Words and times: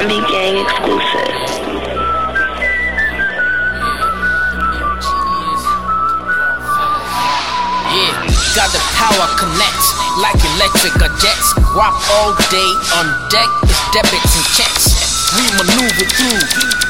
is 0.00 0.06
a 0.06 0.16
Zombie 0.16 0.24
Gang 0.32 0.56
exclusive. 0.56 1.28
Yeah, 7.90 8.14
got 8.56 8.70
the 8.72 8.80
power 8.96 9.28
connect 9.36 9.84
like 10.22 10.38
electric 10.56 10.94
jets. 11.20 11.52
Walk 11.76 11.96
all 12.16 12.32
day 12.48 12.70
on 12.96 13.06
deck 13.28 13.50
is 13.68 13.80
debits 13.92 14.32
and 14.36 14.46
checks. 14.56 14.84
We 15.36 15.44
maneuver 15.58 16.06
through. 16.16 16.40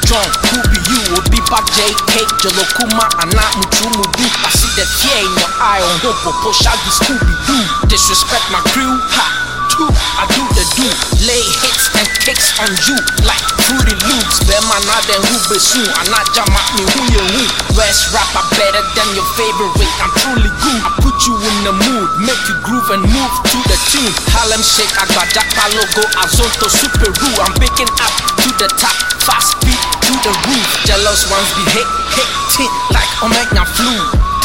John, 0.07 0.27
who 0.51 0.57
be 0.71 0.79
you? 0.91 0.99
Will 1.13 1.25
be 1.29 1.39
back 1.51 1.65
JK, 1.71 2.25
Jalokuma, 2.41 3.05
and 3.21 3.31
not 3.35 3.51
Muchumudu. 3.59 4.25
I 4.43 4.49
see 4.51 4.71
that 4.75 4.89
fear 4.99 5.19
in 5.23 5.31
your 5.39 5.51
eye 5.61 5.81
on 5.83 5.99
Hopo, 6.01 6.51
Shaggy 6.51 6.91
Scooby 6.91 7.35
Doo. 7.47 7.87
Disrespect 7.87 8.43
my 8.51 8.59
crew, 8.73 8.97
ha. 9.13 9.25
Two, 9.71 9.87
I 9.87 10.27
do 10.35 10.50
the 10.61 10.67
do. 10.77 10.87
Lay 11.25 11.41
hits 11.65 11.89
and 11.97 12.07
kicks 12.21 12.53
on 12.61 12.69
you 12.85 12.97
like 13.25 13.41
Fruity 13.65 13.97
Loops. 14.05 14.45
Bear 14.45 14.61
man, 14.69 14.83
not 14.85 15.01
then 15.09 15.21
who 15.25 15.37
be 15.49 15.57
soon. 15.57 15.89
I 15.89 16.05
not 16.13 16.25
jam 16.37 16.49
at 16.53 16.67
me 16.77 16.85
who 16.85 17.01
you 17.17 17.23
who. 17.33 17.43
West 17.73 18.13
rapper 18.13 18.45
better 18.53 18.83
than 18.93 19.09
your 19.17 19.25
favorite. 19.33 19.73
I'm 19.97 20.13
truly 20.21 20.51
good. 20.61 20.81
I 20.85 20.91
put 21.01 21.17
you 21.25 21.33
in 21.33 21.57
the 21.65 21.73
mood, 21.73 22.09
make 22.21 22.41
you 22.45 22.57
groove 22.61 22.89
and 22.93 23.01
move 23.09 23.33
to 23.49 23.57
the 23.65 23.77
tune. 23.89 24.13
Harlem 24.37 24.61
Shake, 24.61 24.93
I 25.01 25.09
got 25.17 25.25
Agbadakpa 25.33 25.65
logo, 25.73 26.03
Azonto 26.21 26.69
Super 26.69 27.09
Roo. 27.09 27.35
I'm 27.41 27.53
picking 27.57 27.89
up 27.97 28.13
to 28.45 28.49
the 28.61 28.69
top, 28.77 28.93
fast 29.25 29.57
beat 29.65 29.81
to 30.05 30.13
the 30.21 30.33
roof. 30.45 30.67
Jealous 30.85 31.25
ones 31.33 31.49
be 31.57 31.63
hit, 31.73 31.89
hit, 32.13 32.29
hitting 32.53 32.73
like 32.93 33.09
Omega 33.25 33.65
flu. 33.65 33.93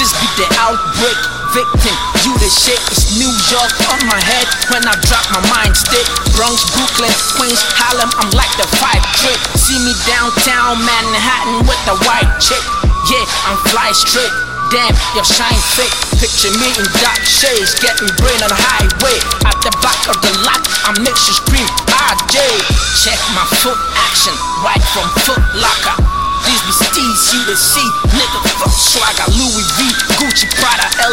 This 0.00 0.12
be 0.16 0.28
the 0.40 0.48
outbreak 0.60 1.18
victim. 1.52 2.15
The 2.46 2.54
shit, 2.54 2.78
it's 2.94 3.18
New 3.18 3.34
York 3.50 3.74
on 3.90 4.06
my 4.06 4.22
head 4.22 4.46
when 4.70 4.86
I 4.86 4.94
drop 5.10 5.26
my 5.34 5.42
mind 5.50 5.74
stick. 5.74 6.06
Bronx, 6.38 6.62
Brooklyn, 6.78 7.10
Queens, 7.34 7.58
Harlem, 7.74 8.06
I'm 8.22 8.30
like 8.38 8.54
the 8.54 8.70
five 8.78 9.02
trick. 9.18 9.34
See 9.58 9.74
me 9.82 9.90
downtown 10.06 10.78
Manhattan 10.78 11.66
with 11.66 11.82
the 11.90 11.98
white 12.06 12.30
chick. 12.38 12.62
Yeah, 13.10 13.26
I'm 13.50 13.58
fly 13.74 13.90
straight. 13.90 14.30
Damn, 14.70 14.94
your 15.18 15.26
shine 15.26 15.58
fake. 15.74 15.90
Picture 16.22 16.54
me 16.62 16.70
in 16.70 16.86
dark 17.02 17.18
shades, 17.26 17.74
getting 17.82 18.14
brain 18.14 18.38
on 18.38 18.54
the 18.54 18.62
highway. 18.62 19.18
At 19.42 19.58
the 19.66 19.74
back 19.82 20.06
of 20.06 20.14
the 20.22 20.30
lot, 20.46 20.62
I 20.86 20.94
make 21.02 21.18
you 21.26 21.34
scream, 21.34 21.66
RJ. 21.90 22.38
Check 23.02 23.18
my 23.34 23.42
foot 23.58 23.78
action, 24.06 24.38
right 24.62 24.86
from 24.94 25.10
Foot 25.26 25.42
Locker. 25.58 25.98
These 26.46 26.62
be 26.62 26.74
steez, 26.78 27.34
you 27.34 27.42
the 27.42 27.58
see, 27.58 27.90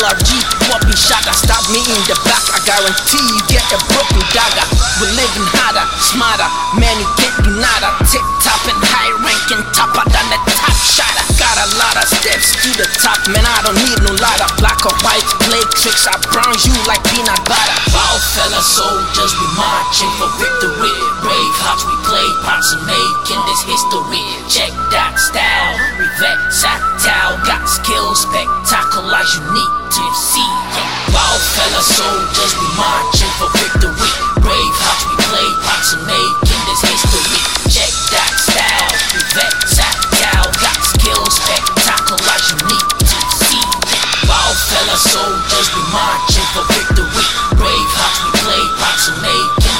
LRG, 0.04 0.36
whooping 0.68 1.00
shot, 1.00 1.24
stab 1.32 1.64
me 1.72 1.80
in 1.80 2.04
the 2.12 2.18
back, 2.28 2.44
I 2.52 2.60
guarantee 2.68 3.24
you 3.24 3.40
get 3.48 3.64
a 3.72 3.80
broken 3.88 4.20
dagger. 4.36 4.68
We're 5.00 5.16
living 5.16 5.48
harder, 5.56 5.88
smarter, 5.96 6.44
many 6.76 7.08
can't 7.16 7.32
do 7.40 7.56
nada, 7.56 7.96
tip 8.12 8.20
top 8.44 8.60
and 8.68 8.84
high 8.84 9.16
ranking, 9.24 9.64
topper 9.72 10.04
than 10.12 10.28
the 10.28 10.40
top 10.60 10.76
shotter. 10.84 11.24
Got 11.40 11.56
a 11.56 11.68
lot 11.80 11.96
of 11.96 12.12
steps 12.20 12.52
to 12.52 12.70
the 12.76 12.88
top, 13.00 13.16
man, 13.32 13.48
I 13.48 13.64
don't 13.64 13.80
need 13.80 13.96
no 14.04 14.12
ladder. 14.20 14.52
Black 14.60 14.84
or 14.84 14.92
white, 15.08 15.24
play 15.48 15.64
tricks, 15.80 16.04
I 16.04 16.20
brown 16.36 16.52
you 16.52 16.76
like 16.84 17.00
peanut 17.08 17.40
butter. 17.48 17.78
Wild 17.96 18.20
fella 18.36 18.60
soldiers, 18.60 19.32
we 19.40 19.48
marching 19.56 20.12
for 20.20 20.28
victory. 20.36 20.96
Brave 21.24 21.56
hearts, 21.64 21.88
we 21.88 21.96
play 22.04 22.28
parts 22.44 22.76
and 22.76 22.84
making 22.84 23.40
this 23.48 23.62
history. 23.72 24.28
Check 24.52 24.76
that 24.92 25.16
style, 25.16 25.80
we 25.96 26.12
versatile, 26.20 27.40
got 27.48 27.64
skills, 27.72 28.28
spectacular, 28.28 29.24
unique 29.48 29.83
to 29.94 30.02
see 30.18 30.42
ya. 30.74 30.82
Wild 31.14 31.44
fella 31.54 31.82
soldiers, 31.86 32.54
we 32.58 32.66
marching 32.74 33.30
for 33.38 33.46
victory. 33.62 34.10
Brave 34.42 34.76
hearts, 34.82 35.06
we 35.06 35.14
play 35.22 35.48
parts 35.70 35.94
and 35.94 36.02
making 36.10 36.62
this 36.66 36.82
history. 36.82 37.42
Check 37.70 37.94
that 38.10 38.34
style, 38.42 38.90
we 39.14 39.22
vets 39.38 39.78
at 39.78 39.94
down. 40.18 40.50
Got 40.58 40.82
skills, 40.82 41.38
spectacular, 41.38 42.38
unique 42.58 42.90
to 43.06 43.18
see 43.46 43.62
ya. 43.62 44.02
Wild 44.26 44.58
fella 44.66 44.98
soldiers, 44.98 45.68
we 45.78 45.82
marching 45.94 46.48
for 46.58 46.66
victory. 46.74 47.26
Brave 47.54 47.92
hearts, 47.94 48.18
we 48.26 48.30
play 48.42 48.64
parts 48.82 49.06
and 49.14 49.20
making 49.22 49.73